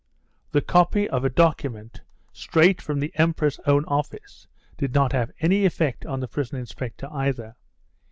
The 0.51 0.63
copy 0.63 1.07
of 1.07 1.23
a 1.23 1.29
document 1.29 2.01
straight 2.33 2.81
from 2.81 2.99
the 3.01 3.11
Emperor's 3.19 3.59
own 3.67 3.85
office 3.85 4.47
did 4.75 4.95
not 4.95 5.11
have 5.11 5.29
any 5.41 5.63
effect 5.63 6.07
on 6.07 6.21
the 6.21 6.27
prison 6.27 6.57
inspector 6.57 7.07
either. 7.11 7.55